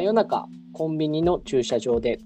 [0.00, 2.20] 真夜中コンビニの駐車場で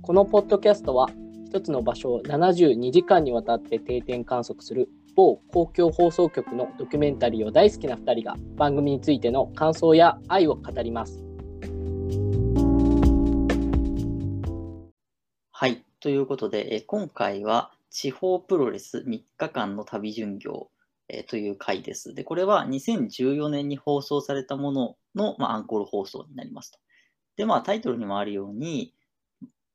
[0.00, 1.10] このポッドキャストは
[1.44, 11.22] 一つの場所を72時間にわたって定点観測する某公共放送局のドキュメンタリーを大好きな2人が番組についての感想や愛を語ります。
[15.52, 15.84] はい。
[16.00, 20.70] ということで、え今回は地方プロレス3日間の旅巡業、
[21.12, 22.14] えーという回です。
[22.14, 26.78] で、これは2014年に放送されたものの、まあ、アンコール放送になりますと。
[27.36, 28.94] で、まあタイトルにもあるように、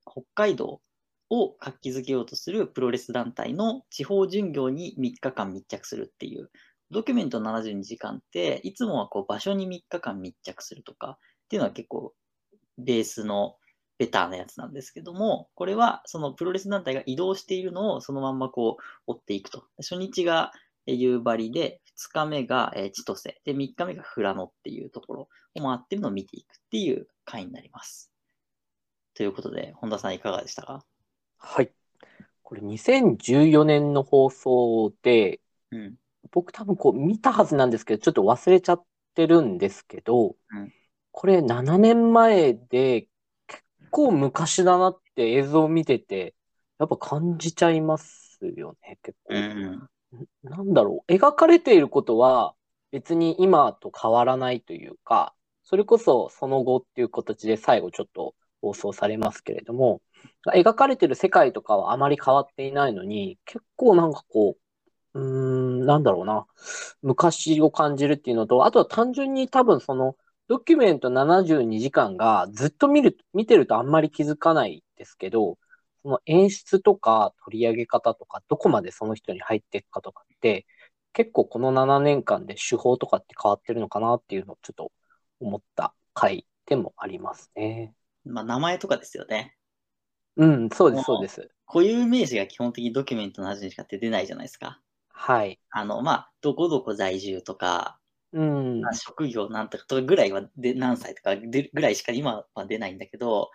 [0.06, 0.82] 北海道
[1.30, 6.50] を活気づけようとするプロレス団体の地方巡業に3日間密着するっていう、
[6.90, 12.14] ドキュメント72時間って、いつもはこう場所に3日間密着するとかっていうのは結構
[12.78, 13.58] ベースの
[13.98, 19.66] ベターなやつなんですけども、これはそのプロレス団体が移動しているのをそのまんまこう追っていくと。
[19.78, 20.52] 初日が
[20.94, 28.12] 夕張で、2日目がえー千歳、で、3日目が富良野っていうところを回ってるのを見ていくっていう回になります。
[29.14, 30.86] ということで、本田さんいかがでしたか？
[31.38, 31.72] はい。
[32.44, 35.96] これ2014年の放送でうん。
[36.32, 38.84] 僕多分こう見たはずなんですけどちょっと忘れちゃっ
[39.14, 40.74] てるんですけど、うん
[41.18, 43.08] これ7年前で
[43.48, 46.36] 結構昔だなって映像を見てて
[46.78, 49.34] やっぱ感じちゃいますよね結構。
[49.34, 49.90] うん。
[50.44, 52.56] なんだろう、描かれていることは
[52.92, 60.02] 別に今と変わらないというか、それこそその後っていう形で最後ちょっと放送されますけれども、
[60.54, 64.58] 描かれてる世界とかはあまり変わっていないのに、結構なんかこ
[65.14, 66.46] う、うーん、なんだろうな、
[67.02, 70.16] 昔を感じるっていうのと、あとは単純に多分その
[70.48, 75.58] ドキュメント72時間がずっと見る、見てるとあんまり気づかないですけど、
[76.06, 80.68] その演出とか取り上げ方とか、どこまでその人に入っていくかとかって、
[81.14, 84.92] 結構この7年間で手法とかって変わってるのかなっていうのをちょっと
[85.40, 87.96] 思った回でもありますね。
[88.24, 89.56] まあ、名前とかですよね。
[90.38, 91.50] うん、そうです、そうです。
[91.66, 94.80] 固有名詞が基本的にドキュメントの72時間って出ないじゃないですか。
[95.10, 95.60] はい。
[95.72, 97.98] あの、まあ、どこどこ在住とか、
[98.32, 103.50] うん、まあ職業なんとかとかぐらいはで何歳とかでぐらいしか今は出ないんだけど、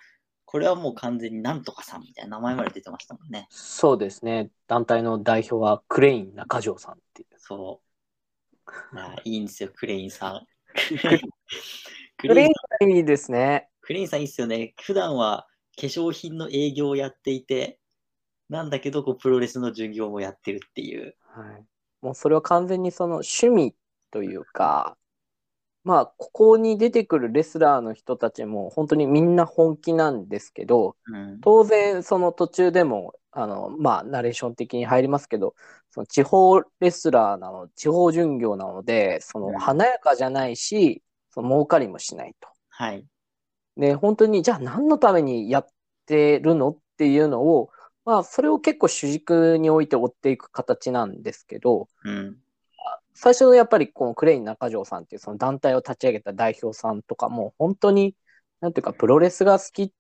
[0.51, 3.47] これはもう完全になんとかさんみたいな名前まで出てましたもんね。
[3.51, 4.51] そうですね。
[4.67, 7.29] 団体の代表はクレイン中条さんっていう。
[7.39, 7.81] そ
[8.67, 8.97] う。
[8.97, 10.47] いや、いいんですよ、クレインさん。
[12.19, 13.69] クレインさんいいですね。
[13.81, 14.75] クレインさんいいっすよね。
[14.81, 15.47] 普段は
[15.81, 17.79] 化粧品の営業をやっていて、
[18.49, 21.15] なんだけど、こうプロレスの巡業もやってるっていう。
[21.29, 21.65] はい。
[22.03, 23.77] もうそれは完全にその趣味
[24.11, 24.97] というか、
[25.85, 31.41] まあ、ここに出てくるレスラーの人たちも本当にみんな本気なんですけど、うん。
[31.41, 35.55] 当然その途中でも、あの、まあ、ナレーション的に入りますけど、
[35.91, 42.49] その地方レスラーなの、地方巡業なので、そうんの華やかじゃないし、その儲かりもしないと。
[42.69, 43.07] はい。
[43.77, 45.67] で、本当に、じゃあ何のためにやっ
[46.07, 47.71] てるのっていうのを、
[48.05, 52.37] まあ、それを結構主軸に置いて追っていく形なんですけど、うん。
[53.23, 58.17] 最初のやっぱりこのクレイン中条さんっていうその団体を立ち上げた代表さんとかも本当に
[58.63, 59.93] なんていうかプロレスが好き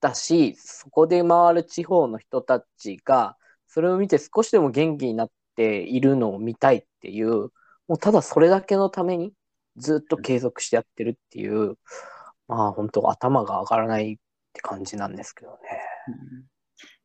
[0.00, 3.36] だしそこで回る地方の人たちが
[3.68, 7.52] それを見て少しでも元気になっているのを見たいっていう
[7.86, 9.32] もうただそれだけのために
[9.76, 11.76] ずっと継続してやってるっていう
[12.48, 14.16] まあ本当頭が上がらないっ
[14.52, 15.58] て感じなんですけどね。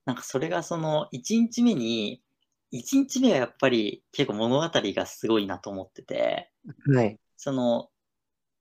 [0.06, 2.24] なんかそれがその1日目に、
[2.72, 6.52] 1日目はやっぱり結構物語がすごいなと思ってて、
[6.94, 7.18] はい。
[7.38, 7.90] その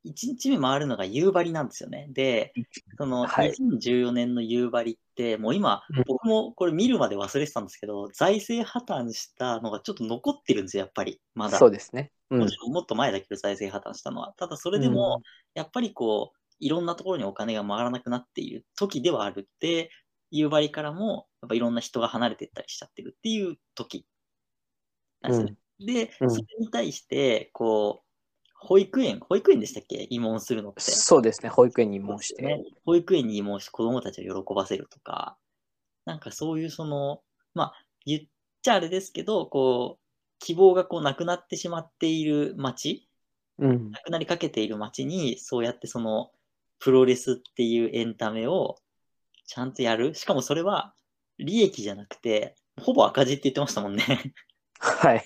[0.07, 2.09] 1日目回るのが夕張なんですよね。
[2.11, 2.53] で、
[2.97, 11.21] そのはい2014年の夕張って、もう今うん、僕もこれ見るまで忘れてたんですけど、財政破綻したのがちょっと残ってるんですよ、やっぱり。
[11.35, 11.59] まだ。
[11.59, 12.13] そうですね。
[12.31, 14.35] うんもちろんもっと前だけど財政破綻したのは。
[14.37, 15.23] ただそれでも、
[15.55, 19.91] やっぱりこう、いろんなところにお金が回らなくなっている時ではあるって、
[20.31, 24.07] 夕張からも、やっぱいろんな人が離れていったりしちゃってるっていう時
[25.21, 25.57] なんですよね。
[25.81, 28.09] で、うんそれに対して、こう、
[28.61, 30.09] 保育園、保育園でしたっけ？
[30.11, 30.81] 慰問するのって。
[30.81, 31.49] そうですね。
[31.49, 32.43] 保育園に申して。
[32.43, 35.39] ね、保育園にもし子供たちを喜ばせるとか、
[36.05, 37.23] なんかそういうその、
[37.55, 38.29] まあ、言っ
[38.63, 40.05] ちゃあれですけど、こう、
[40.41, 43.09] 希望がこうなくなってしまっている街、
[43.59, 43.91] うん。
[43.93, 46.33] なくなりかけている街に、そうやってその、
[46.81, 48.79] プロレスっていうエンタメを
[49.49, 50.15] ちゃんとやる？
[50.15, 50.95] しかもそれは
[51.39, 54.35] 利益じゃなくて、ほぼ赤字って言ってましたもんね。
[54.79, 55.25] はい。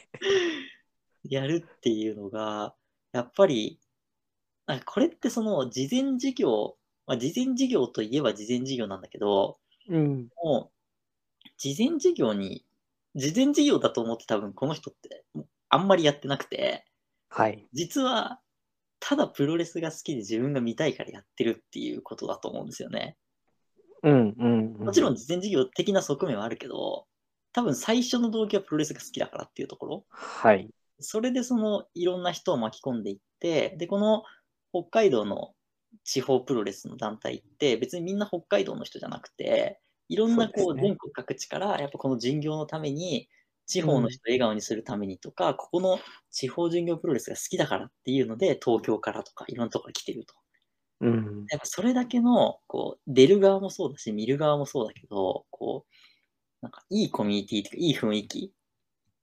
[1.25, 2.75] やるっていうのが、
[3.13, 3.81] やっぱり、
[4.67, 6.77] なんかこれってその事前事業、
[7.07, 9.59] まあ、事前事業といえば事前事業なんだけど、
[9.89, 10.29] うん。
[10.43, 10.71] も
[11.45, 12.65] う、事前事業に、
[13.15, 15.25] 事前事業だと思って多分この人って
[15.69, 16.87] あんまりやってなくて、
[17.29, 17.67] はい。
[17.73, 18.41] 実は
[19.01, 23.17] ただプロレスが好きで自分が見たいからやってるっていうことだと思うんですよね。
[24.03, 24.85] うんうん、うん。
[24.85, 27.07] もちろん実践事業的な側面はあるけど、
[27.53, 30.05] 多分最初の動機はプロレスが好きだからっていうところ。
[30.11, 30.69] はい。
[31.01, 34.25] それでそのいろんな人を巻き込んでいって、で、この
[34.73, 35.55] 北海道の
[36.05, 43.29] 地方プロレスの団体って別にみんな北海道の人じゃなくて、いろんなこそう全国各地からやっぱこの巡業のために、
[43.67, 45.99] 地方の人を笑顔にするためにとか、ここの
[46.31, 50.35] 地方巡業プロレスが好きだからっていうので、東京からとかいろんなところから来てると。
[51.03, 51.47] うん。
[51.51, 55.95] やっぱそれだけの、こう、出る側もそうだし、見る側もそうだけど、こう、
[56.63, 58.53] なんかいいコミュニティというか、いい雰囲気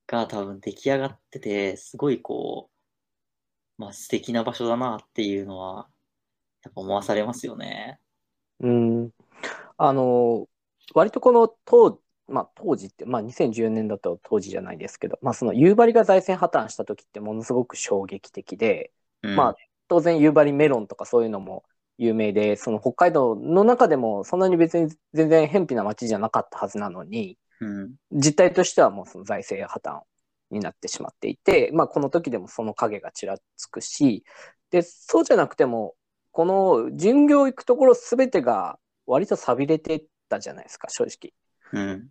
[0.05, 2.69] が多分出来上がってて、すごいこ
[3.77, 5.87] う、まあ素敵な場所だなっていうのは、
[6.63, 7.97] やっぱ思わされますよね。
[8.59, 9.11] うん。
[9.77, 10.47] あの、
[10.93, 18.91] 割とこの当、まあ当時って、まあ2014年だと当時じゃないですけど、まあその夕張が財政破綻した時ってものすごく衝撃的で、
[19.23, 19.55] うん、まあ
[19.87, 21.63] 当然夕張メロンとかそういうのも
[21.99, 29.99] 有名で、その北海道の中でもそんなに別に全然偏僻な町じゃなかったはずなのに、うん、実態としてはもうその財政破綻
[30.49, 34.23] になってしまっていて、まあこの時でもその影がちらつくし、
[34.71, 35.95] で、そうじゃなくても、
[36.31, 41.33] この巡業行くところすべてが割と寂れてたじゃないですか、正直。
[41.73, 42.09] うん。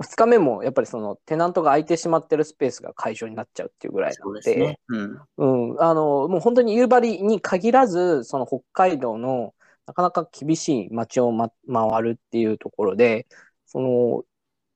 [0.00, 4.78] 2日目もやっぱりそのテナントが空いてしまってるスペースが会場になっちゃうっていうぐらいなので。
[4.88, 5.20] うん。
[5.36, 9.54] うん、あの、もう本当に夕張に限らず、その北海道の
[9.86, 13.26] なかなか厳しい街を、ま、回るっていうところで、
[13.66, 14.24] その、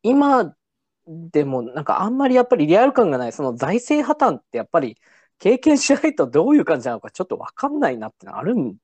[0.03, 0.55] 今
[1.07, 4.97] でもなんかあんまりやっぱりリアル感がない、その財政破綻ってやっぱり
[5.39, 8.77] 経験しないとどういう感じなのかちょっとわかんないなってのあるん、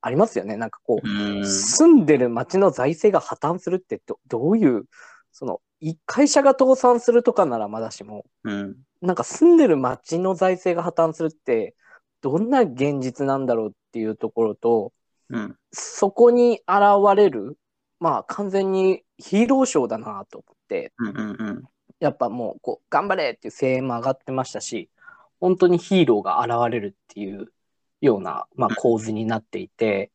[0.00, 0.56] ありますよね。
[0.56, 1.46] なんかこう、うん。
[1.46, 4.84] 住んでる町の財政が破綻するってどどういう、
[5.32, 5.69] その、一
[6.06, 8.76] 会社が倒産するとかならまだしも、うん。
[9.00, 11.74] なんか住んでる町の財政が破綻するって、
[12.20, 14.92] どんな現実なんだろうっていうところと、
[15.30, 15.56] うん。
[15.72, 17.56] そこに現れる、
[17.98, 21.08] まあ完全にヒーローショーだなと思って、うん。
[21.08, 21.16] うん。
[21.16, 21.62] うん。
[21.98, 24.90] やっぱもう、こう、頑張れっていう声援も上がってましたし、
[25.38, 27.52] 本当にヒーローが現れるっていう
[28.00, 30.10] ような、まあ、構図になっていて、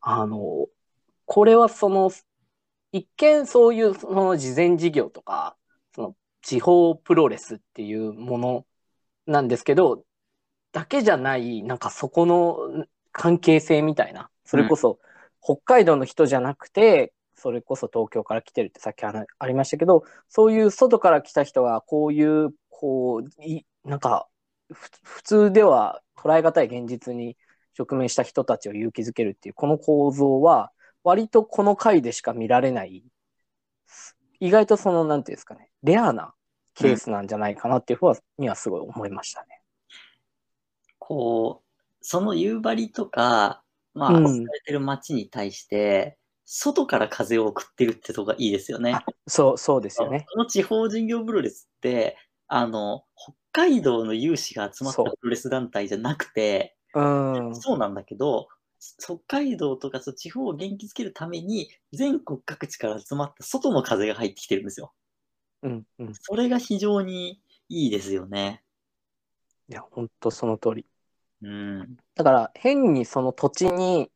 [0.00, 0.66] あの、
[1.24, 2.10] これはその、
[2.96, 5.56] 一見そういうその事前事業とか、
[5.94, 8.66] その地方プロレスっていうもの
[9.26, 10.04] なんですけど、
[10.72, 14.98] だけじゃない、なんかそこの関係性みたいな、それこそ
[15.42, 24.26] 北海道の人じゃなくて、それこそ東京から来てるってさっきあありましたけど、そういう外から来た人がこういう、こう、いなんか、
[24.70, 27.36] 普通では捉え難い現実に
[27.78, 30.72] 直面した人たちを勇気づけるっていう、この構造は、
[31.06, 33.04] 割とこの回でしか見られない、
[34.40, 36.34] 意外とその、なんていうんですかね、レアな
[36.74, 39.62] ケースなんじゃないかなっていうふうにはすごい思いましたね。
[40.98, 43.62] こう、その夕張とか、
[43.94, 48.94] まあ、うんされてる街に対して、外から風を送ってるってとこがいいですよね。
[48.94, 50.26] あそう、そうですよね。
[50.28, 52.16] この地方人業プロレスって、
[52.48, 53.04] あの、
[53.52, 57.54] 北海道の有志が集まったそうプロレス団体じゃなくて、うん。
[57.54, 58.48] そうなんだけど、
[58.98, 64.92] 北海道とかそう地方を元気づけるために、全国各地から集まった外の風が入ってきてるんですよ。
[65.62, 66.14] うん、うん。
[66.14, 68.62] それが非常にいいですよね。
[69.68, 70.86] いや、本当その通り。
[71.42, 71.96] うん。
[72.14, 74.10] だから、変にその土地に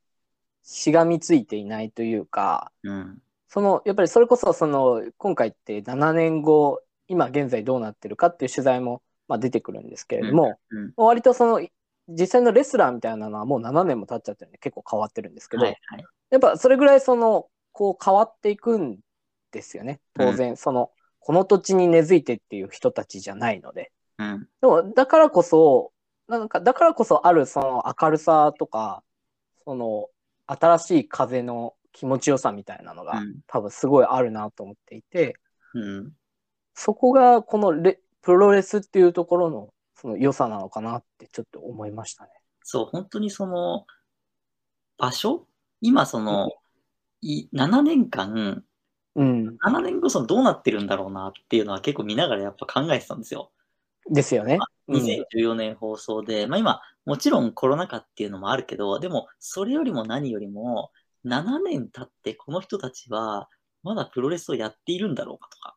[0.63, 3.23] しがみついていないというか、うん。
[3.49, 10.93] その、やっぱりそれこそ、その、今回って7年後、今現在どうなってるかっていう取材も、まあ、出てくるんですけれども、うん。
[10.97, 11.67] 割とその、
[12.11, 16.05] 実際のレスラーみたいなのはもう7年も経っちゃってるんで結構変わってるんですけど、はいはい。
[16.31, 18.99] やっぱそれぐらいその、こう変わっていくん
[19.53, 20.01] ですよね。
[20.15, 23.93] 当然、その、この土地に根付いてっていう人たちじゃないので。
[24.19, 24.49] うん。
[24.61, 25.93] でも、だからこそ、
[26.29, 29.03] なんか、だからこそあるその明るさとか、
[29.65, 30.09] その、
[30.47, 35.35] 新しい風の気持ちよさみたいなのが、うん多分すごいあるなと思っていて、
[35.75, 36.13] うん。
[36.75, 39.69] そこがこのレプロレスっていうところの
[40.01, 42.31] その良さなのかなってちょっと思いましたね。
[42.63, 43.87] そう、本当にその、
[44.99, 45.47] 場所？
[45.81, 46.51] 今その、
[47.21, 48.65] い7年間、
[49.17, 49.57] うん。
[49.65, 53.51] 7年後そのどうなってるんだろうなっていうのは結構見ながらやっぱ考えてたんですよ。
[54.11, 54.55] ですよね。
[54.55, 60.91] うん2014年放送で、まあ今、もちろんコロナ禍っていうのもあるけど、でもそれよりも何よりも、
[61.25, 63.49] 7年経ってこの人たちは
[63.85, 65.77] まだプロレスをやっているんだろうかとか、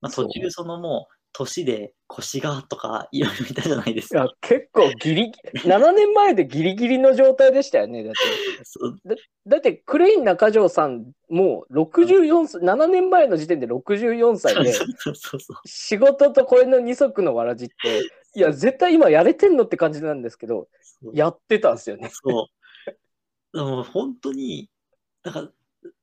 [0.00, 4.32] まあ、途中そのもう年で腰がとかいろいろいたじゃないですか。
[4.42, 8.04] 結構ギリギリ、7年前でギリギリの状態でしたよね。
[8.04, 8.98] だって、そう
[9.46, 14.72] だってクレイン中条さんもう64歳、7年前の時点で64歳で。
[15.64, 17.74] 仕事とこれの二足のわらじって、
[18.34, 20.68] いや、絶対今やれてんのって感じなんですけど、
[21.14, 22.10] やってたんですよね。
[22.12, 22.48] そ
[23.52, 23.56] う。
[23.56, 24.70] でも本当に、
[25.22, 25.50] だか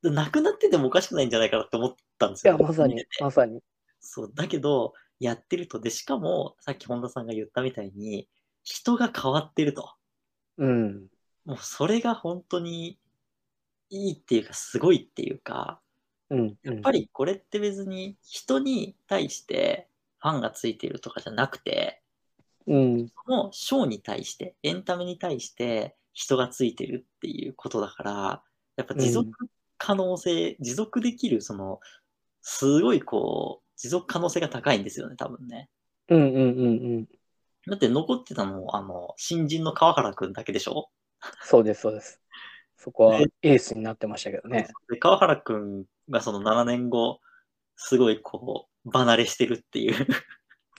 [0.01, 2.55] ら、なくなっててもおかしくないんじゃないかなって思ったんですよ。
[2.55, 3.61] いや、まさにまさに。
[3.99, 4.31] そう。
[4.33, 8.27] だけど、やってると、で、しかも、さっき本田さんが言ったみたいに、
[8.63, 9.93] 人が変わってると。
[10.57, 11.07] うん。
[11.45, 12.99] もうそれが本当に
[13.89, 15.81] いいっていうか、すごいっていうか、
[16.29, 16.57] うん。
[16.63, 19.87] やっぱりこれって別に人に対して
[20.19, 22.01] ファンがついてるとかじゃなくて、
[22.67, 23.07] うん。
[23.09, 28.43] そのショーに対して、エンタメに対して人がついてるっていうことだから、
[28.77, 29.31] やっぱ持続
[29.77, 31.79] 可能性、持続できる、その、
[32.41, 35.69] すごいこう、持続可能性が高いんですよね、多分ね。
[36.09, 36.41] うんうんうんう
[37.01, 37.07] ん。
[37.65, 40.89] だって残ってたの、あの、新人の川原くんだけでしょ？
[41.43, 42.21] そうです、そうです。
[42.75, 44.67] そこはねエースになってましたけどね。
[44.89, 47.19] で川原くんがその7年後、
[47.77, 50.07] すごいこう、離れしてるっていう。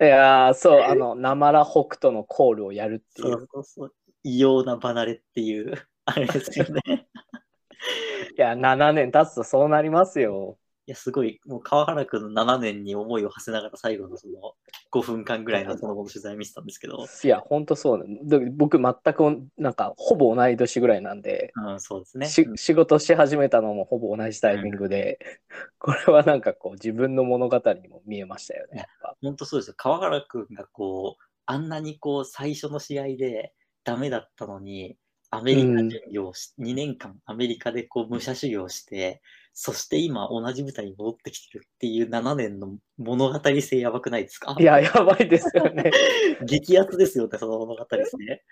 [0.03, 3.49] いやー、そう、あの、なまら北斗のコールをやるっていそうう。
[3.51, 3.95] そうそう。
[4.25, 6.81] 異様な離れっていう、あれですよね。
[8.37, 10.59] いや、7年経つとそうなりますよ。
[10.87, 14.55] いや、すごい、もう川原くんの7年に思いを馳せながら最後のその
[14.91, 18.05] 5分間ぐらいのその後の取材見てたんですけど、いや、ほんとそうな
[18.53, 22.27] 僕、全く、なんか、ほぼ同い年ぐらいなんで、うん、そうですね。
[22.27, 25.19] し仕事し始めたのもほぼ同じタイミングで、
[25.79, 28.79] これはなんかこう、自分の物語にも見えましたよね。
[28.79, 29.75] やっぱ本当そうですよ。
[29.77, 33.53] 川原くんがこう、あんなにこう、最初の試合で
[33.85, 34.97] ダメだったのに、
[35.31, 39.23] アメリカ巡業をし、2年間アメリカでこう武者修行して、
[39.63, 44.57] そして今同じ舞台に戻ってきてるっていう7年の物語性やばくないですか？
[44.59, 45.91] いや、やばいですよね。
[46.47, 48.43] 激アツですよね、その物語性。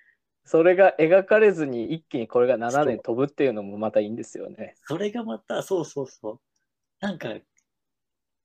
[0.45, 4.75] それが描かれずに一気にこれが7年飛ぶっていうのもまたいいんですよね。
[4.85, 6.41] それがまた、そうそうそう。
[7.01, 7.35] なんか、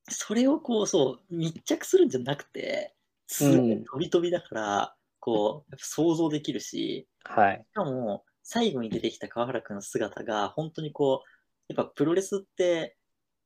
[0.10, 2.96] それをこう、そう、密着するんじゃなくて、
[3.28, 7.66] すごい飛び飛びだから、こう、やっぱ想像できるし、はい。
[7.70, 11.30] しかも、最後に出てきた川原君の姿が、本当にこう、
[11.68, 12.98] やっぱプロレスって、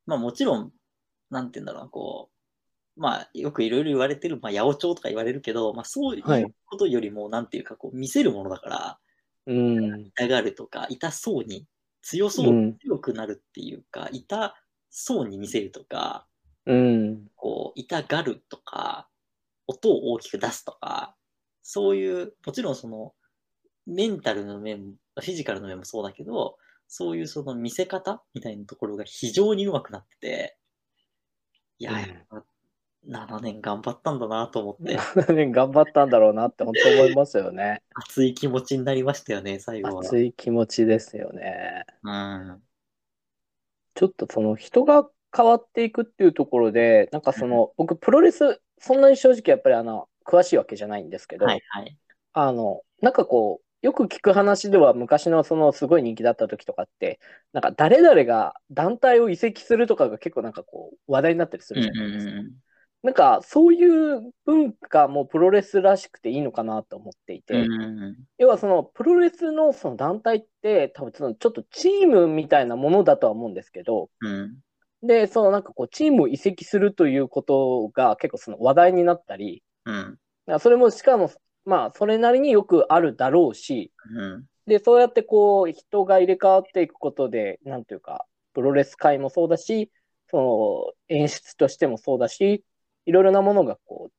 [0.06, 0.72] まあもちろん、
[1.30, 2.30] なんて言うんだろうな、こ
[2.96, 9.00] う、まあよくいろいろ言われてる、まあ八百長とか言われるけど、まあそういはいうことよりも、なんていうか、こう、見せるものだから、
[9.46, 10.06] うん。
[10.08, 11.66] 痛がるとか、痛そうに、
[12.02, 14.56] 強そう、うん強くなるっていうか、痛
[14.90, 16.28] そうに見せるとか、
[16.66, 17.28] うん。
[17.36, 19.08] こう、痛がるとか、
[19.68, 21.16] 音を大きく出すとか、
[21.64, 23.14] そういう、もちろんその、
[23.86, 26.58] メンタルの面、フィジカルの面もそうだけど、
[26.88, 30.58] そういうその見せ方みたいなところが非常に上手くなってて、
[31.80, 32.44] いや、うんやっぱ
[33.08, 37.82] 7年頑張ったんだなと思って、 7年頑張ったんだろうなって本当思いますよね。
[37.94, 40.02] 熱い気持ちになりましたよね、最後は。
[40.02, 41.86] 熱い気持ちですよね。
[42.04, 42.64] うん。
[43.96, 51.98] ちょっとその人が変わっていくっていうところで、なんかその、僕プロレス、そんなに正直やっぱりあの、詳しいわけじゃないんですけど、はいはい。
[52.34, 57.22] あの、なんかこう、よく聞く話では昔のそのすごい人気だった時とかって、
[57.54, 62.34] なんか誰々が団体を移籍するとかが結構なんかこう話題になったりすうんるじゃないですか。
[62.34, 62.52] うん
[63.04, 67.74] なんかそういう文化もプロレスらしくていいのかなと思っていて、うん。
[67.74, 74.58] うんうん要はそのプロレスのその団体って多分そのちょっとチームみたいなものだとは思うんですけど、うん。
[75.02, 80.20] で、そのなんかこうチームを移籍するということが結構その話題になったり、うん。
[80.60, 81.32] それもしかも
[81.68, 84.46] まあそれなりによくあるだろうし、うん。
[84.68, 89.92] で、そうやってこう人が入れ替わっていくことで、なんていうか、プロレス界もそうだし、
[90.30, 92.64] その演出としてもそうだし、
[93.06, 94.10] いろいろなものがこ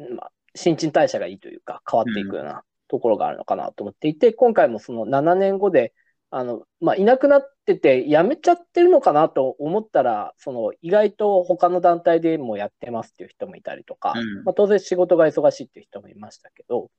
[0.00, 5.94] う、まあ、新陳代謝がいいというか変わっていくようなところがあるのかなと思っていて、今回もその7年後で、
[6.30, 16.90] あの、まあ、いなくなってて辞めちゃってるのかなと思ったら、その意外と他の団体でもやってますっていう人もいたりとか、うんまあ、当然仕事が忙しいっていう人もいましたけど、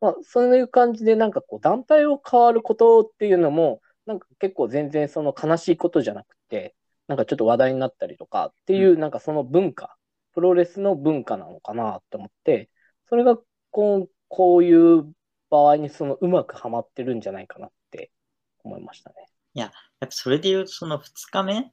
[0.00, 6.74] まあ、そういう感じでなんかこう団体を変わることっていうのも、なんか結構全然その悲しいことじゃなくて、
[7.08, 9.96] なんかちょっと話題になったりとかっていう、なんかその文化、
[10.34, 12.70] プロレスの文化なのかなと思って、
[13.08, 13.36] それが
[13.70, 15.12] こうこういう
[15.50, 18.10] 場合にそのうまくはまってるんじゃないかなって
[18.64, 19.16] 思いましたね。
[19.54, 19.70] や
[20.06, 21.72] っぱそれで言うと、その2日目 ?2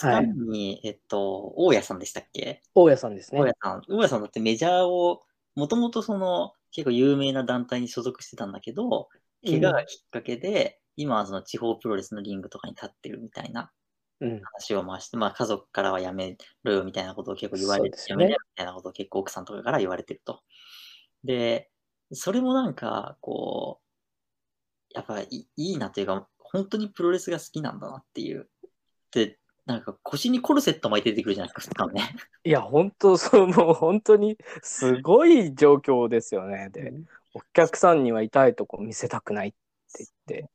[0.00, 2.62] 日目に、えっと、大家さんでしたっけ？
[2.74, 3.46] 大家さんですね大。
[3.46, 3.82] 家さん。
[3.88, 5.22] 大家さんだってメジャーを、
[5.54, 9.08] もともとその、結構有名な団体に所属してたんだけど、
[9.44, 13.72] 怪我がきっかけで、今はその地方プロレスのリングとかに立ってるみたいな
[14.20, 14.40] うん。
[14.42, 20.42] 話を回して、まあ家族からはやめろよみたいなことを結構言われて、ねやめろよみたいなことを結構奥さんとかから言われてると。
[21.24, 21.70] で、
[22.12, 23.84] それもなんか、こう、
[24.94, 28.48] やっぱいいいなというか、本当にプロレスが好きなんだなっていう。
[29.12, 32.14] で、なんか腰にコルセット巻いて出てくるじゃないですか、ね。
[32.44, 36.70] いや、本当そう、もう本当にすごい状況ですよね。
[36.70, 36.92] で、
[37.34, 39.58] お客さんには痛いとこ見せたくないって
[39.98, 40.50] 言って。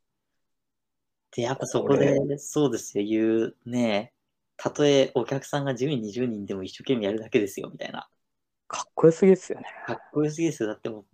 [1.32, 4.14] で、やっぱそこで、そうですよ、言うね、
[4.58, 8.10] たとえお客さんが10人、20人でも一生懸命やるだけですよ、みたいな。
[8.68, 9.66] かっこよすぎですよね。
[9.86, 10.70] かっこよすぎですよ。
[10.70, 11.06] だってもう、も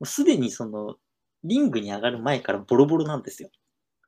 [0.00, 0.96] うすでにその、
[1.44, 3.50] リングに上がる前からボロボロなんですよ。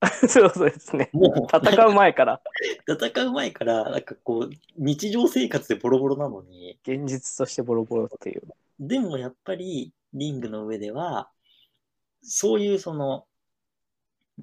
[0.07, 1.11] そ うそうですね。
[1.13, 2.41] もう、戦う前から
[2.89, 8.43] 戦う前から、なんかこう、日常生活でボロボロなのに、現実としてボロボロっていう。
[8.81, 11.31] でもやっぱり、リングの上では、
[12.23, 13.27] そういうその、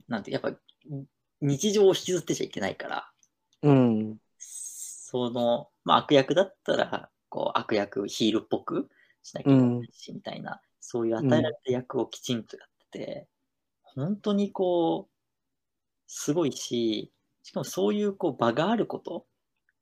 [0.08, 0.54] なんて、やっぱ、
[1.42, 3.12] 日常を引きずってちゃいけないから、
[3.64, 4.18] うん。
[4.38, 8.90] その、まあ、悪役だったら、こう、悪役、ヒールっぽく
[9.24, 13.28] しなきゃいけないし、みたいな、そういう与えられた役をきちんとやってて、
[13.84, 15.11] 本当にこう、
[16.14, 17.10] すごいし、
[17.42, 19.26] しかもそういうこう場があること、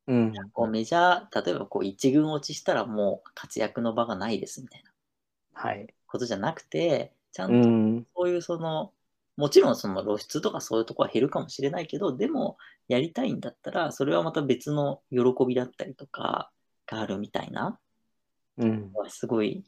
[0.07, 0.33] うん。
[0.53, 4.91] こうメジャー、例えばこう一軍落ちしたらもう活躍の場がないですみたいな
[5.53, 5.88] はい。
[6.07, 8.07] ことじゃなくて、ちゃうんとん。
[8.15, 8.93] そういうその、
[9.38, 12.57] もちろんその露出とかそういうとこは減るかもしれないけど、でも
[12.88, 16.51] やりたいんだったら、それはまた別の喜びだったりとか
[16.86, 17.79] があるみたいな、
[18.57, 18.91] うん。
[19.09, 19.63] すごい、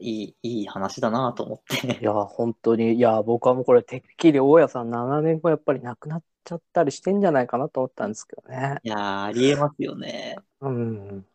[0.00, 2.04] いい、いい話だなと思ってい。
[2.04, 8.78] や、本当に、いや、僕はもうこれ、てっきり大家さん7年後やっぱり亡くなっちゃったりしてんじゃないかなと思ったんですけどね。
[8.82, 10.36] いやー、ありえますよね。
[10.60, 11.26] うん。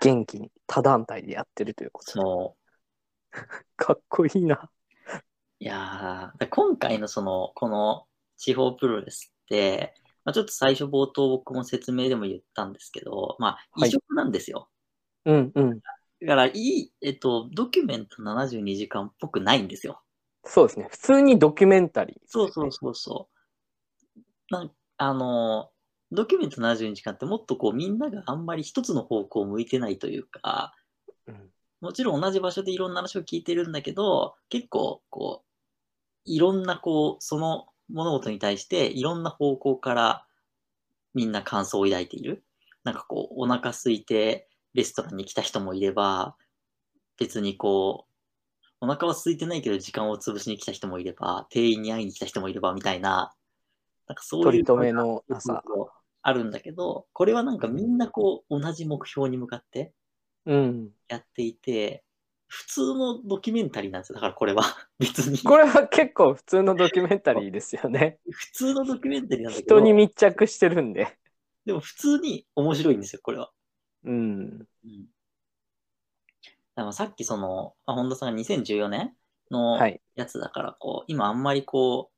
[0.00, 3.46] 元気に他団体でやってるということでそう。
[3.76, 4.68] かっこいいな。
[5.58, 8.06] いや今回のその、この
[8.36, 9.94] 地方プロレスって、
[10.24, 14.68] まあ、ちょっと最初冒頭僕も説明でも言ったんですけど、まあ、はい異色なんですよ。
[15.24, 15.80] うんうん。
[16.22, 20.02] だから、いい、えっと、ドキュメント72時間っぽくないんですよ。
[20.44, 20.88] そうですね。
[20.90, 22.16] 普通にドキュメンタリー。
[22.26, 23.28] そうそうそうそ
[24.16, 24.22] う。
[24.50, 25.70] なんあの、
[26.10, 30.74] ドキュメント72時間ってもっとこうみんながあんまり一つの方向を向いてないというか、
[31.26, 31.50] うん
[31.82, 35.50] もちろん同じ場所でいろんな話を聞いてるんだけど、結構こう、
[36.24, 40.24] いろんなこう、その物事に対していろんな方向から
[41.12, 42.44] みんな感想を抱いている。
[42.84, 46.36] なんかこう、お腹空いてレストランに来た人もいれば、
[47.18, 53.32] 別にこう、お腹は空いてないけど時間を潰しに来た人もいれば、店員に会いに来た人もいればみたいな、
[54.08, 55.62] なんかそういう取り留めのなさ。
[56.24, 59.92] あるんだけど、これはなんかみんなこう、同じ目標に向かって、
[60.46, 60.90] うん。
[61.08, 62.04] やっていて、
[62.46, 64.16] 普通のドキュメンタリーなんですよ。
[64.16, 64.62] だからこれは
[64.98, 65.38] 別に。
[65.38, 68.18] これは結構普通のドキュメンタリーですよね。
[68.30, 71.18] 普通のドキュメンタリーなんだけど、人に密着してるんで。
[71.64, 73.50] でも普通に面白いんですよ、これは。
[74.04, 74.68] うん。
[74.84, 75.06] うん、
[76.74, 79.16] だからさっきその、まあ、本田さんが2014年
[79.50, 80.00] のはい。
[80.14, 82.14] やつだから、こう、今あんまりこう、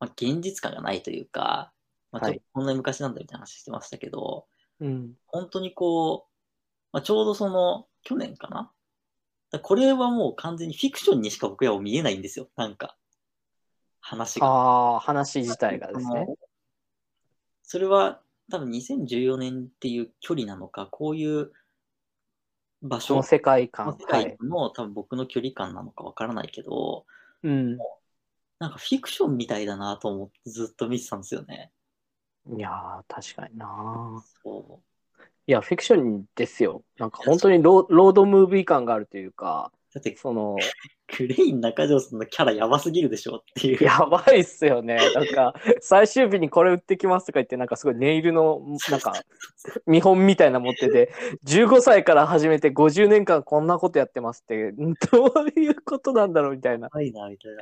[0.00, 1.72] まあ、現実感がないというか、
[2.12, 4.46] まあ、ちょっはいとこんなに昔なんだみたいな話してましたけど、
[4.80, 5.14] うん。
[5.26, 6.30] 本当にこう、
[6.92, 8.72] まあ、ちょうどその、去年かな？
[9.50, 12.48] だこれはもう完全にフィクションにしか僕らは見えないんですよ。
[12.56, 12.96] なんか、
[14.00, 14.46] 話が。
[14.46, 16.26] ああ、話自体がですね。
[17.62, 21.52] それは多分2014年っていう距離なのか、こういう
[22.82, 23.88] 場所その世界観。
[23.88, 24.36] はい世界。
[24.40, 27.06] の多分僕の距離感なのかわからないけど、
[27.42, 27.76] うん。
[28.58, 31.72] なんかフィクションみたいだなと思ってずっと見てたんですよね。
[32.56, 34.22] いやー、確かにな。
[34.42, 34.80] そ
[35.46, 36.82] いや、フィクションですよ。
[36.98, 39.77] なんか本当にロロードムービー感があるというか、う。
[39.94, 40.56] だって、その、
[41.06, 43.82] クレイン中条さんのキャラやばすぎるでしょっていう。
[43.82, 44.98] やばいっすよね。
[45.14, 49.14] なんか、最終日にこれ売ってきますとか言って、なんかすごいネイルの、なんか、
[49.86, 51.12] 見本みたいな持ってて、
[51.46, 54.74] 15歳から始めて50年間こんなことやってますって、ん
[55.10, 56.90] どういうことなんだろうみたいな。
[56.92, 57.52] ないな、みたい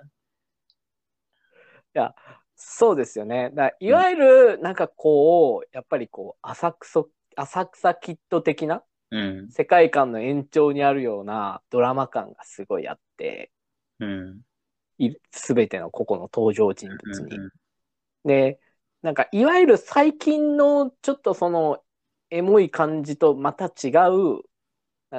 [1.94, 2.14] な。
[2.56, 3.50] そうですよね。
[3.54, 7.04] だいわゆる、なんかこう、やっぱりこう、浅草、
[7.36, 9.50] 浅草キッド的なうん。
[9.50, 13.50] 世界観の延長にあるようなドラマ感がすごいあって、
[14.00, 14.40] うん。
[15.30, 17.36] すべての個々の登場人物に。
[17.36, 17.50] うん
[18.26, 18.58] で、
[19.02, 21.80] なんか、いわゆる最近のちょっとその、
[22.30, 24.42] エモい感じとまた違う、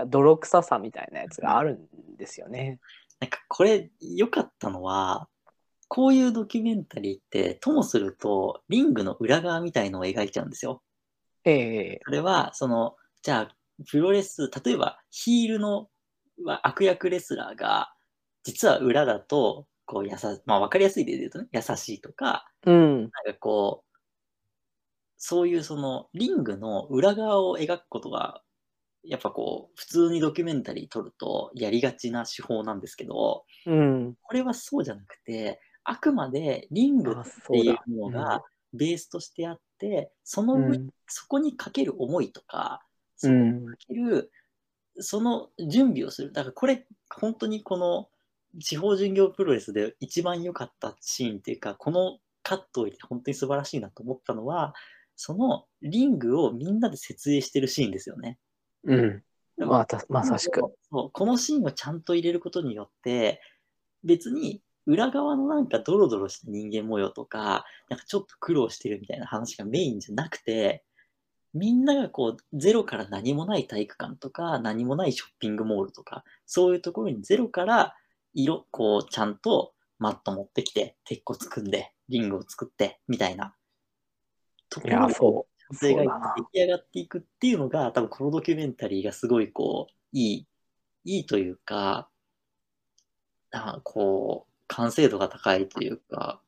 [0.08, 2.80] 泥臭さみたいなやつがあるんですよね。
[3.22, 5.30] なんかこれ良かったのは、
[5.88, 10.84] こういうドキュメンタリーって、ともすると、リングの裏側みたいのを描いちゃうんですよ。
[11.46, 15.90] ええそれは、その、じゃあ、プロレス、例えば、ヒールの
[16.44, 17.94] は悪役レスラーが、
[18.44, 23.02] 実は裏だと、こう、やさ、まあ、わかりやすい例で言うとね、優しいとか、うん。
[23.02, 23.98] なんかこう、
[25.18, 28.42] そういうその、リングの裏側を描くことが、
[29.04, 34.16] やっぱこう、普通にドキュメンタリー撮るとやりがちな手法なんですけど、うん。
[34.22, 37.58] これはそうじゃなくて、あくまでリングあ、って。
[37.58, 40.90] いうのがベースとしてあっって、その上、うん。
[41.06, 42.82] そこにかける思いとか、
[43.18, 43.66] そこにうん。
[43.66, 44.32] かける、
[45.00, 46.32] その準備をする。
[46.32, 48.10] だからこれ、本当にこの
[48.60, 54.74] 地方巡業プロレスで一番良かったシーンっていうか、このカットを入れて本当に素晴らしいなと思ったのは、
[55.16, 58.38] そのリングをみんなで設営してるシーンですよね。
[58.84, 59.24] うん。
[59.58, 60.62] まあ、たまさしく。
[60.90, 63.42] そうこのシーンをちゃんと入れることによって、
[64.04, 70.84] 別に裏側のなんかドロドロした人間模様とか、なんかちょっと苦労してるみたいな話がメインじゃなくて、
[71.54, 77.96] みんながこう、ゼロから何もない体育館とか、何もないショッピングモールとか、そういうところにゼロから
[78.34, 83.56] 色、こう、ちゃんとマット持ってきて、鉄骨組んで、リングを作って、みたいな。
[84.70, 85.76] ところそう。
[85.76, 90.48] それが出来上がっていくっていうのが、多分このドキュメンタリーがすごいこう、いい、
[91.04, 92.10] いいというか、
[93.52, 96.42] あこう、完成度が高いというか、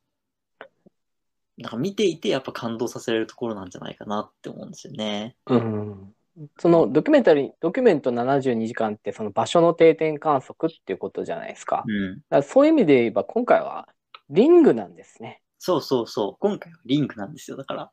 [1.60, 5.36] なんか見ていてやっぱ感動させられるところなんじゃないかなって思うんですよね。
[5.46, 6.14] うん。
[6.58, 11.84] そのドキュメンタリー、ドキュメント72時間ってその場所の定点観測っていうことじゃないですか。
[11.86, 12.14] うん。
[12.16, 13.88] だからそういう意味で言えば今回は
[14.30, 15.42] リングなんですね。
[15.58, 16.36] そうそうそう。
[16.40, 17.58] 今回はリンクなんですよ。
[17.58, 17.90] だから。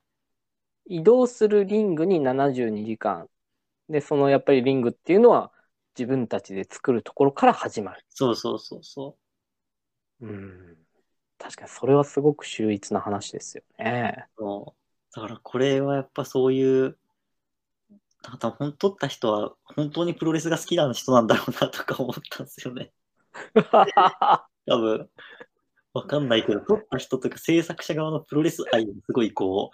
[0.85, 3.27] 移動するリングに72時間。
[3.89, 5.51] で、そのやっぱりリングっていうのは
[5.97, 8.05] 自分たちで作るところから始まる。
[8.09, 9.17] そうそうそうそ
[10.21, 10.77] うん。
[11.37, 14.27] 確かにそれはすごく秀逸な話ですよね。
[14.37, 14.41] う。
[14.41, 16.97] そうだからこれはやっぱそういう、
[18.23, 22.91] なんか多分撮った人は本当にプロレスが好きな人なんだろうなとか思ったんですよね。
[24.65, 25.09] 多分、
[25.93, 29.71] わかんないけど、撮った人とか制作者側のプロレス愛がすごいこ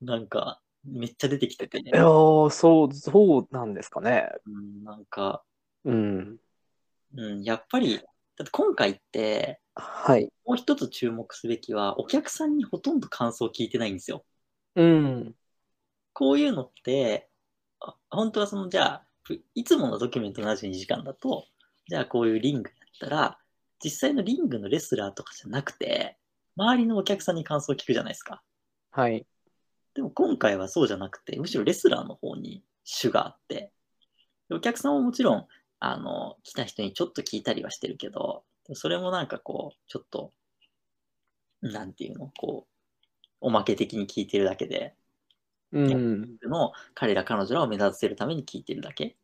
[0.00, 4.28] う、なんか、めっちゃ出てきてて、いやーそう、そうなんですかね。
[4.46, 5.44] うん、なんか、
[5.84, 6.38] うん。
[7.14, 8.00] うん、やっぱり、
[8.40, 10.32] だって今回って、はい。
[10.46, 14.24] もう一つ注目すべきは、お客さんにほとんど感想を聞いてないんですよ。
[14.76, 15.34] うん。
[16.14, 17.28] こういうのって、
[17.80, 21.48] あ本当はその、じゃあ、ふいつものドキュメント72時間だと、
[21.86, 22.74] じゃあこういうリングや
[23.08, 23.38] ったら、
[23.84, 26.16] 実際のリングのレスラーとかじゃなくて、
[26.56, 28.42] 周りのお客さんに感想を聞くじゃないですか。
[28.90, 29.26] はい。
[29.92, 33.74] でも今回はそうじゃなくて、むしろレスラーの方に主があって、
[34.48, 35.46] でお客さんももちろん、
[35.80, 40.32] あの、来た人にちょっと聞いたりはしてるけど、それもなんかこう、ちょっと、
[41.62, 42.70] なんていうの、こう、
[43.40, 44.94] おまけ的に聞いてるだけで、
[45.72, 46.38] うん。
[46.48, 49.16] の彼ら彼女らを目立たせるために聞いてるだけ。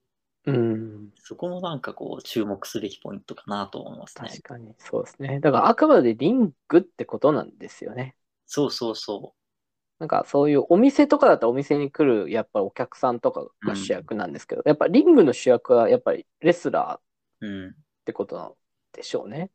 [0.47, 1.11] うん。
[1.17, 4.43] そこもなんかこう、注目すべきポイントかなと思いますね確。
[4.43, 5.41] かに、そうですね。
[5.41, 8.17] だからあくまでリングってことなんですよね。
[8.47, 9.35] そうそうそ
[9.99, 17.01] なんかそういうお店とかだったらお店に来るやっぱりお客さんとかが主役なんですけど、やっぱリングの主役はやっぱりレスラーっ
[17.41, 17.47] う。
[17.47, 17.75] うん。
[18.05, 18.53] てことなん
[18.93, 19.51] でしょうね。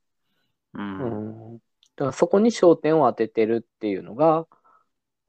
[0.73, 0.77] う。
[0.79, 1.57] うんん。
[1.57, 1.59] だ
[1.97, 4.47] からそこに焦点を当ててるっていうのが、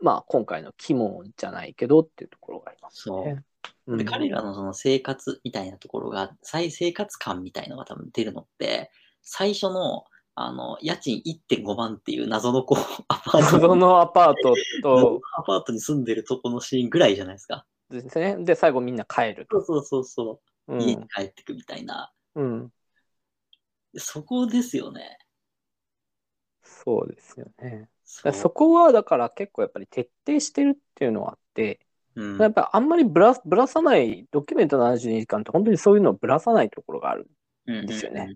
[0.01, 3.25] まあ今回の肝じゃないけどっていうところがありますそう。
[3.27, 3.43] ね。
[3.87, 8.91] うんで、彼らのその生活みたいなところが、再生活感みたいのが多分出るのって、
[9.23, 17.67] 最初の、あの、家賃1.5万っていう謎のこう、 アパート謎のアパートとアパートに住んでるとこのシーンぐらいじゃないですか。
[17.91, 18.37] ですね。
[18.45, 19.61] で、最後みんな帰ると。
[19.63, 20.81] そうそうそうそうう。
[20.81, 21.09] 家にん。
[21.09, 22.13] 帰ってくみたいな。
[22.35, 22.73] うん。
[23.97, 25.19] そこですよね。
[26.63, 27.89] そうですよね。
[28.05, 31.81] そそこはだから結構やっぱり徹底してるっていうのはあって、
[32.15, 37.27] うんやっぱりあんまりぶらぶらさない、ドキュメント72時間って本当にそういうのをぶらさないところがある。
[37.67, 38.35] ですよね。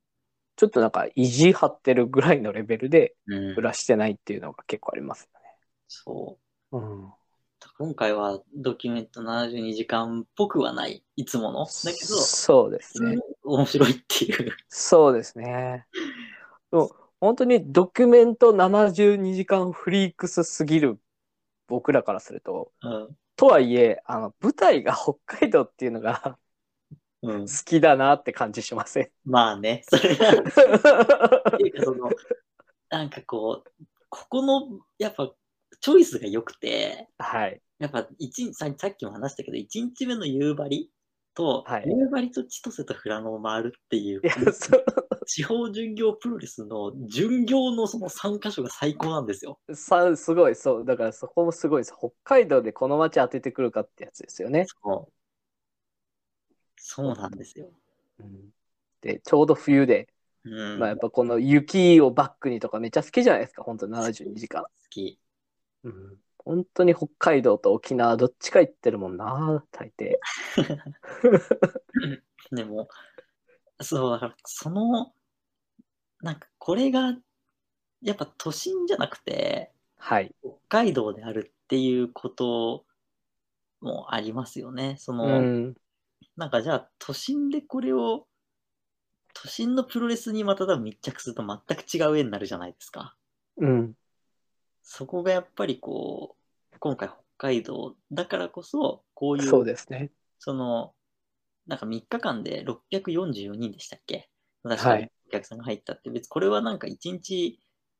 [0.57, 5.29] ちょっとなんか意地張ってるぐらいのレベルでうんうんうんぶらしてないっていうのが結構あります
[5.89, 6.39] そ
[6.73, 6.77] う。
[6.77, 6.89] よね。
[6.89, 7.13] うん。
[7.79, 11.67] 今回はドキュメント72時間っぽくはない、いつもの。
[11.67, 13.19] だけど、そうですね。
[13.45, 14.57] 面白いっていう。
[14.69, 15.87] そうですね。
[16.71, 16.91] でも
[17.21, 20.99] 本当にドキュメント72時間フリークスすぎる
[21.67, 26.39] 僕らからすると、うんとはいえ、あの、舞台が北海道っていうのが
[27.23, 29.11] うん好、きだなって感じしません？
[29.25, 30.41] まあね、それが、って
[31.65, 32.11] いうかその、
[32.91, 35.33] なんかこう、ここの、やっぱ、
[35.81, 37.61] チョイスが良くて、はい。
[37.79, 40.91] やっぱ一日さ、さっきも話したけど、1日目の夕張
[41.35, 44.23] と、はい夕張と千歳と富良野を回るっていう
[45.27, 49.59] 地方巡業プロレスの巡業のその3箇所が最高なんですよ。
[49.69, 50.85] うさ、すごい、そう。
[50.87, 51.95] だからそこもすごいです。
[51.99, 54.65] 北海道でこの街当ててくるかってやつですよね。
[54.67, 55.13] そう。
[56.77, 57.71] そうなんですよ。
[58.21, 58.51] うん
[59.03, 60.09] で、ちょうど冬で、
[60.45, 60.79] うん。
[60.81, 64.63] まあやっぱこの雪をバックにとかめっちゃ好きじゃないですか、本当72時間。
[64.63, 65.21] 好き。
[65.85, 70.17] うん、本当に北海道と沖縄どっちか行ってるもんな、大抵。
[72.51, 72.89] でも、
[73.81, 75.13] そう、だから、その、
[76.23, 77.15] なんか、これが、
[78.03, 80.35] やっぱ都心じゃなくて、はい。
[80.41, 82.85] 北海道であるっっていうこと
[83.81, 84.95] もありますよね。
[84.99, 85.75] その、うん。
[86.37, 88.27] なんかじゃあ都心でこれを、
[89.35, 93.17] 都心のプロレスにまた多分密着すると全く違う絵になるじゃないですか。
[93.59, 93.95] うん。
[94.83, 96.37] そこがやっぱりこ
[96.75, 100.11] う、今回北海道だからこそ、こういう、そうですね。
[100.39, 100.95] その、
[101.67, 104.31] なんか3日間で644人でしたっけ？
[104.63, 107.59] 確かにはいお客さんが入ったって、別にこれはなんか1日、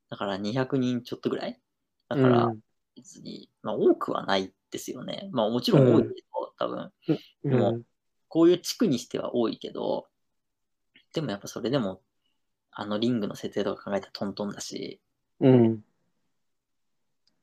[0.09, 1.59] だから200人ちょっとぐらい？
[2.07, 2.59] だからうん
[2.95, 5.29] 別に、まあ多くはないですよね。
[5.31, 6.91] まあもちろん多いけど、多分、
[7.43, 7.83] うでもん。
[8.27, 10.07] こういう地区にしては多いけど、
[11.13, 12.01] でもやっぱそれでも、
[12.71, 14.99] あのリングの設営とか考えたらトントンだし、
[15.39, 15.83] うん。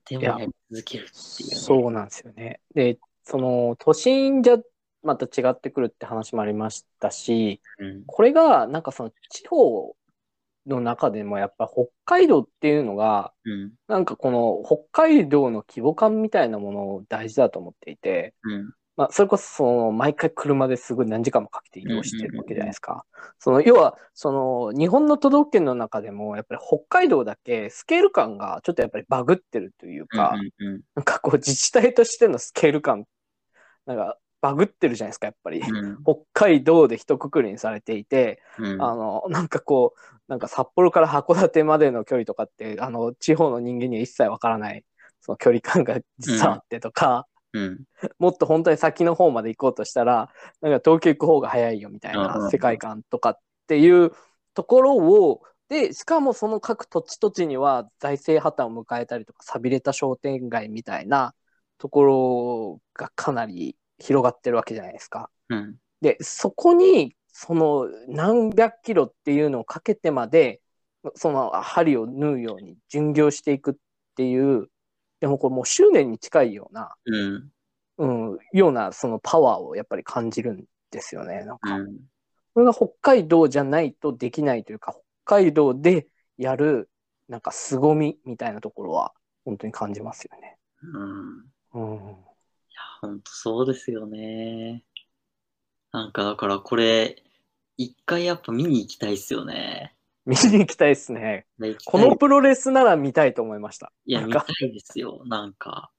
[0.09, 1.57] でもやり続けるっていうね。
[1.57, 2.61] そうなんですよね。
[2.75, 4.59] で、その、都心じゃ
[5.03, 8.05] また違ってくるって話もありましたし、うん。
[8.07, 9.97] これが、なんかその地方
[10.67, 13.73] の中でもやっぱ北海道っていうのが、うん。
[13.89, 18.75] なんかこの北海道の規模感みたいなものを大事だと思っていて、うん。
[18.97, 23.05] まあ、それこそその毎回車ですごい何時間もかけて移動してるわけじゃないですか。
[23.39, 30.37] その要はその日本の都道府県の中でもやっぱり北海道だけスケール感がちょっとやっぱりバグってるというか、
[30.95, 33.05] なんかこう自治体としてのスケール感
[33.87, 35.61] なんかバグってるじゃないですかやっぱり。
[35.61, 36.03] うん。
[36.05, 38.83] 北海道で一括りにされていて、うん。
[38.83, 44.85] あのなんかこうなんか札幌から函館までの距離とかってあの地方の人間には一切わからない
[45.21, 47.85] その距離感が実はあってとか、うん。
[48.19, 54.13] もっと本当に先の方まで行こうとしたら、なんか東京行く方が早いよみたいなん世界観とかっていう
[54.53, 61.35] ところを、で、しかもその各土地土地には財政破綻を迎えたりとか、寂れた商店街みたいな
[61.79, 65.31] ところがかなり広がってるわけじゃないですか。
[65.49, 65.77] うん。
[66.01, 70.61] で、そこに、その何百キロっていうのをかけてまで、
[71.15, 73.75] その針を縫うように巡業していくっ
[74.17, 74.69] ていう、
[75.21, 77.51] でもこれもう執念に近いような、うん
[77.97, 81.45] うん、ようなそのパワーをやっぱり感じるんですよね。
[81.45, 81.97] なんか、うん
[82.55, 84.93] これが北海道じゃないとできないというか、
[85.25, 86.07] 北海道で
[86.39, 86.89] やる
[87.29, 89.13] なんか凄みみたいなところは
[89.45, 90.57] 本当に感じますよね。
[90.83, 92.11] うんうん。
[92.11, 94.85] いや、ほんとそうですよね。
[95.91, 97.23] なんかだからこれ、
[97.77, 99.94] 一回やっぱ見に行きたいっすよね。
[100.27, 101.47] 見に行きたいですね。
[101.85, 103.93] このプロレスなら見たいと思いました。
[104.07, 105.23] いや、見たいですよ。
[105.27, 105.91] なんか、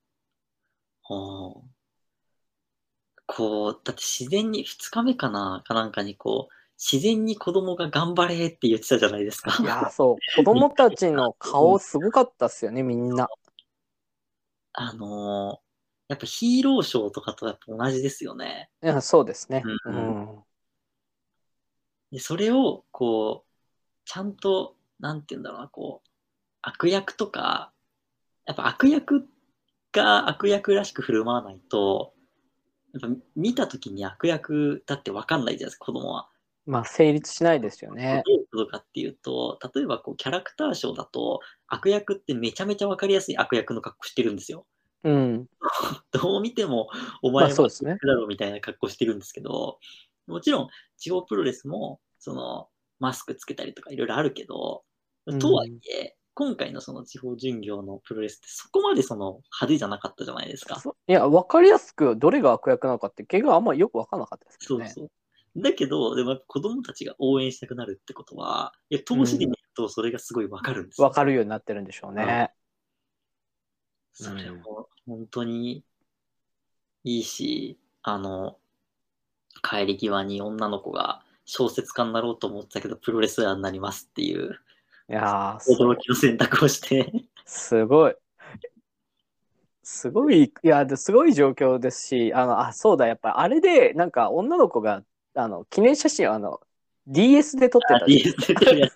[3.28, 5.64] こう、だって自然に、二日目かな？
[5.66, 9.56] かなんかにこう、自然に子供が頑張れって言ってたじゃないですか。
[9.62, 13.30] いや、そう、子供たちの顔すごかったっすよね、みんな。
[14.74, 15.66] あのー
[16.08, 18.70] やっぱヒーローショーとかとやっぱ同じですよね。
[18.84, 19.64] いや、そうですね。
[19.66, 20.44] ううんん。
[22.12, 23.44] で、それを、こう、
[24.06, 26.10] ちゃんと、なんて言うんだろうな、こう、
[26.62, 27.72] 悪役とか、
[28.46, 29.28] やっぱ悪役
[29.91, 32.13] が悪役らしく振る舞わないと、
[32.94, 36.30] やっぱ見たときに悪役だって分かんないじゃないですか、子供は。
[36.65, 38.24] まあ、成立しないですよね。
[38.26, 44.65] どういうことかっていうと、例えばこうキャラクターショーだと、悪役ってめちゃめちゃ分かりやすい悪役の格好してるんですよ。
[45.04, 45.48] うん。
[46.12, 46.89] どう見ても、
[47.22, 47.98] おま前はあそうですね。
[48.02, 49.80] だろうみたいな格好してるんですけど、
[50.26, 54.84] もちろん地方プロレスも、その、マスクつけたりとかいろいろあるけど、
[55.25, 60.79] うんとはいえ、今回のその地方巡業のプロレスってそこまでその派手じゃなかったじゃないですか。
[60.79, 64.86] そいや、わかりやすくどれが悪役なのかって、結局あんまりよくわかんなかったですよね。
[64.89, 65.62] そうそう。
[65.62, 71.08] だけど、でも子供たちが応援したくなるってことは、いや、投資で見るとそれがすごいわかるんですよ。
[71.08, 72.51] わかるようになってるんでしょうね。
[74.12, 75.84] それも本当に
[77.03, 78.58] いいし、あの、
[79.63, 84.60] 帰り際に女の子が小説家になろうと思ってたけど、プロレスラーになりますっていう
[85.08, 87.12] いや驚きの選択をして、
[87.45, 88.15] すごい。
[89.84, 95.03] すごい、いや、ですごい状況ですし、あの、あ、そうだ、やっぱあれで、なんか女の子が、
[95.36, 96.60] あの、記念写真をあの、
[97.05, 98.91] DS で撮ってた DS で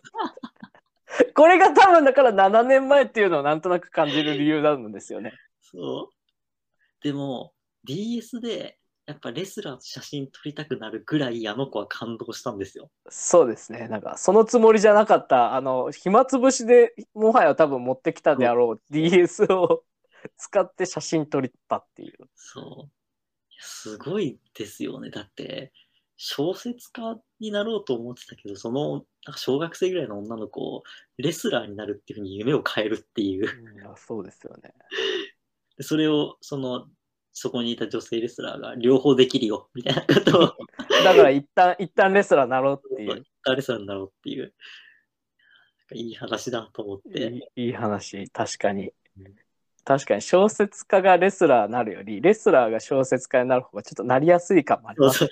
[1.35, 5.33] これが多分だから7年前っていうのをなんとなく感じる理由なんですよね。
[5.61, 7.03] そう。
[7.03, 8.78] でも、DS で
[9.09, 12.91] やっぱレスラーと写真撮りたくなるぐらいあの子は感動したんですよ。
[13.09, 13.87] そうですね。
[13.87, 19.83] なんか、そのつもりじゃなかった、あの、暇つぶしでもはや多分持ってきたであろう DS を
[20.37, 22.17] 使って写真撮ったっていう。
[22.35, 22.91] そう。
[23.59, 25.09] すごいですよね。
[25.09, 25.73] だって、
[26.15, 29.01] 小説家になろうと思ってたけど、その、なん
[29.33, 30.83] か小学生ぐらいの女の子を
[31.17, 33.47] レスラーになるっていうふうに夢を変えるっていう。
[33.47, 34.71] うんそうですよね。
[35.77, 36.87] でそれを、その、
[37.41, 40.53] そこにいた女性レスラーが両方できるよ、みたいなことを、
[41.05, 43.23] だから一旦、一旦レスラーなろうっていう。
[43.55, 44.53] レスラーになろうっていう、
[45.93, 47.31] いい話だと思って。
[47.55, 49.35] いいいい話、確かにうん。
[49.85, 55.29] 確かに小説家がレスラーになるより、レスラーが小説家になる方がちょっとなりやすい感もあります。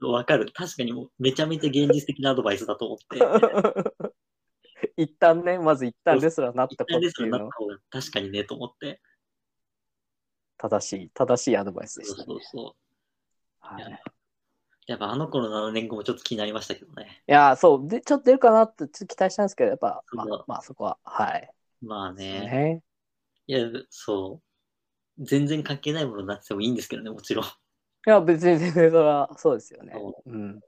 [0.00, 0.52] わかる。
[0.54, 3.18] 確かにもうめちゃめちゃ現実的なアドバイスだと思って。
[4.96, 7.48] 一旦ね、まず一旦レスラーになった方が
[7.90, 9.00] 確かにねと思って。
[10.58, 12.26] 正しい、正しいアドバイスでそうした、ね。
[12.26, 12.74] そうそう。
[13.60, 13.98] はいいや
[14.88, 17.22] やっぱあの頃の7年後もちょっと気になりましたけどね。
[17.28, 21.50] いやー、そう、で、ちょっと出るかなってちょっと期待したんですけど、やっぱ、まそうあ、まあ、そこは、はい。
[21.82, 22.50] まあね。
[22.50, 22.82] ね。
[23.46, 24.40] いや、そ
[25.18, 25.24] う。
[25.24, 27.44] 全然関係ないものになっててもいいんですけどね、もちろん。
[27.44, 27.48] い
[28.06, 29.92] や、別に全然それは、そうですよね。
[29.94, 30.60] そうん。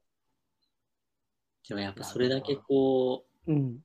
[1.68, 3.80] でもやっぱそれだけこう、うん。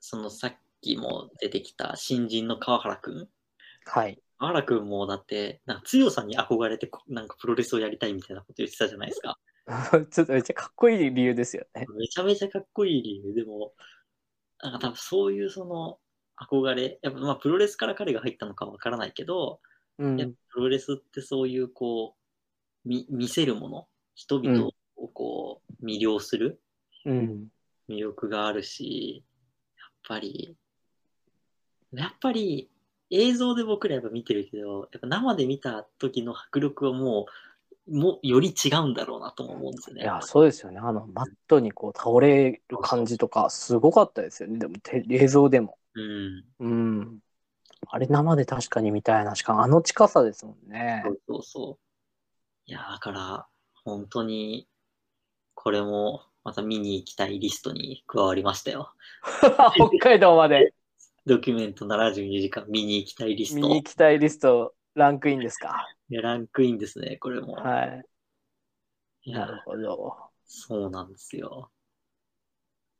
[0.00, 3.28] そのさっきも出てきた新人の川原くん。
[3.84, 4.22] はい。
[4.40, 9.38] 川原くんもだって、なんか強さに憧れてこ、なんかプロレスをやりたいみたいなこと言ってたじゃないですか。
[10.10, 11.86] ちょっとめっちゃかっこいい理由ですよね。
[11.90, 13.74] めちゃめちゃかっこいい理由でも、
[14.62, 15.98] なんか多分そういうその
[16.42, 19.60] 憧れ、やっぱまあプロレスから彼が入ったのかわからないけど、
[19.98, 20.34] やっぱうん。
[20.48, 26.62] プロレスってそういうこう、み見せるもの、人々をこう魅了する
[27.04, 27.48] うん。
[27.90, 29.22] 魅力があるし、
[29.76, 30.56] やっぱり、
[31.92, 32.70] やっぱり
[33.10, 37.26] 映像で僕らやっぱ見てるけど、やっぱ生で見た時の迫力はも
[37.88, 40.02] う、もうより違うんだろうなとも思うんですよね。
[40.02, 40.78] いや、そうですよね。
[40.78, 44.58] あの、マットにこう倒れる感じとか、すごかったですよね。
[44.58, 45.76] でも、て映像でも。
[45.94, 46.44] うん。
[46.60, 47.18] うん。
[47.88, 49.34] あれ、生で確かに見たいな。
[49.34, 51.10] しかも、あの近さですもんねそ。
[51.10, 52.70] うそうそう。
[52.70, 53.46] いや、だから、
[53.84, 54.68] 本当に、
[55.54, 58.94] これもまた見に行きたいリストに加わりましたよ。
[59.74, 60.72] 北海道まで
[61.26, 63.68] ドキュメント72時間見に行きたいリス見ト。
[63.68, 65.86] に行きたいリスト、ランクインですか？
[66.08, 67.54] いやランクインですね、これも。
[67.54, 68.02] はい。
[69.24, 70.16] いやなるほど。
[70.46, 71.70] そうなんですよ。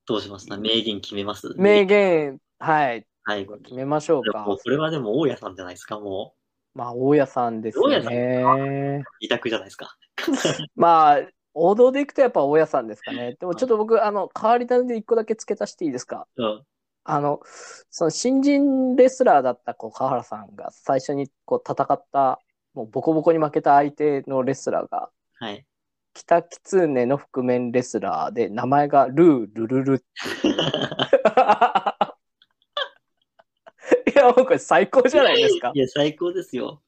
[0.07, 0.47] どうします？
[0.47, 1.55] か名言決めます？
[1.57, 3.07] 名言、はい。
[3.27, 3.63] 最後に。
[3.63, 4.59] 決めましょうかもう。
[4.59, 6.35] これはでも大家さんじゃないですか、も
[6.75, 9.03] まあ、大家さんですよ大家さね。
[9.03, 9.05] う。
[9.21, 9.97] 二択じゃないですか。
[10.77, 11.21] まあ、
[11.55, 13.37] 王道でいくとやっぱ大家さんですかね。
[13.41, 16.29] でもちょっと僕、あの、変わり種で一個だけ付け足していいですか？
[16.37, 16.63] うん。
[17.05, 17.41] あの、
[17.91, 22.41] その新人レスラーだったこう川原さんが最初にこう戦った、
[22.75, 25.65] もうボコボコに負けた相手のレスラーが、はい。
[26.13, 30.05] 北キツネの覆面レスラーで、名前がルールルル。
[34.07, 35.79] いや、もうこれ最高じゃないですかい。
[35.79, 36.83] や、最高ですよ。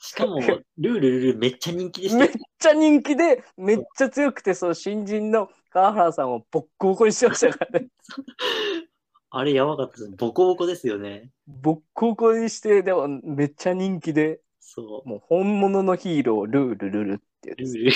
[0.00, 2.34] しかも、ルールルルめっちゃ人気でしためっよ。
[2.58, 7.88] ちゃ人気で、めっちゃ強くて、その新人の川原さんをボッコボコにしてましたからね。
[9.30, 10.10] あれやばかったです。
[10.16, 11.30] ボコボコですよね。
[11.46, 17.56] ボッコボコにして、でもめっちゃ人気で、そもう本物のヒーロー、ルールルルっていうう。
[17.56, 17.90] ルですールル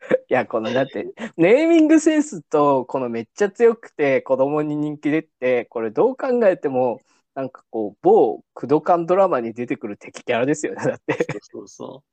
[0.28, 7.00] いや、このだって、ネーミングセンスと、このめっちゃ強くて子供に人気でって、これどう考えても、
[7.34, 10.84] なんかこう、某クドカンドラマに出てくる敵キャラですよね。
[10.84, 12.04] だって、そうそ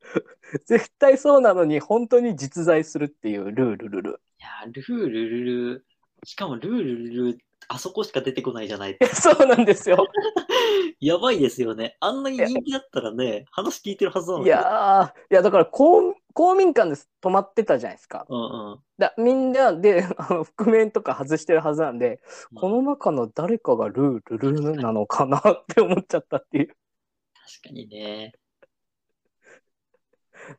[0.66, 4.10] 絶対そうなのに、本当に実在するっていうルールルル。
[4.12, 4.20] う。
[4.38, 5.86] いや、ルールルル、
[6.24, 8.98] しかもルールルル、あそこしか出てこないじゃない。
[9.14, 10.06] そうなんですよ。
[11.00, 11.96] やばいですよね。
[12.00, 14.46] あんなに人気だったらね、話聞いてるはずなのに。
[14.46, 18.26] いやー、いやだから公公民館で泊まってたじゃないですか。
[18.28, 18.80] うんうん。
[18.98, 22.20] だみんなで、あの覆面とか外してるはずなんで、
[22.52, 26.66] うんこの中の誰かがルールルルなのかなって思っちゃったっていう。
[26.68, 28.32] 確かにね。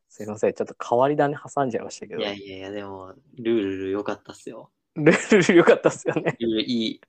[0.07, 2.21] すいません、ちょっと変わり種挟んじゃいましたけど。
[2.21, 4.71] いやいやいや、でも、ルールル良かったっすよ。
[4.95, 6.35] ルールル良かったっすよね。
[6.39, 7.01] いい。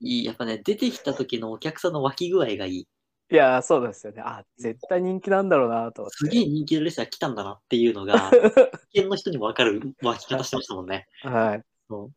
[0.00, 0.24] いい。
[0.24, 2.88] やっぱね、出てきた時のお客さんの湧き具合がいい。
[3.32, 4.22] いやー、そうですよね。
[4.24, 6.16] あ、絶対人気なんだろうなと思って。
[6.16, 8.30] すげえ人気のレスラー来たんだなっていうのが、
[8.92, 11.06] 一見の人にも分かる湧き方してましたもんね。
[11.22, 11.62] はい。
[11.88, 12.10] そ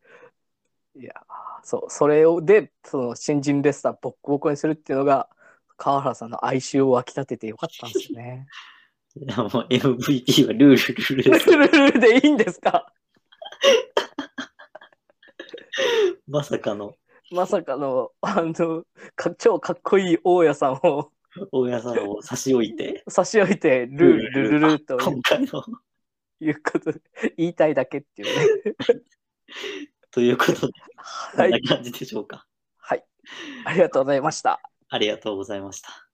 [0.96, 5.28] ういやー、そう、それを、で、その新人レスラーボッコボコにするっていうのが、
[5.76, 8.46] 川原さんの哀愁を湧き立ててよかったんですね。
[9.16, 11.46] いやもう MVP はルールルルルです。
[11.54, 12.92] ルルルでいいんですか？
[16.26, 16.94] まさかの
[17.30, 18.84] まさかの、あの、
[19.16, 21.10] か超かっこいい大家さんを
[21.52, 25.64] 大家さんを差し置いて、差し置いて、ルールルルと今回の。
[26.40, 27.00] いうことで、
[27.36, 28.74] 言いたいだけっていうね。
[30.10, 32.46] ということで、こはんない感じでしょうか。
[32.76, 33.04] はい。
[33.64, 34.60] ありがとうございました。
[34.88, 36.08] ありがとうございました。